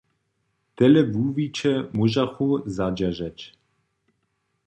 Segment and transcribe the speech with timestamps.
[0.75, 3.37] Tele wuwiće móžachmy zadźeržeć.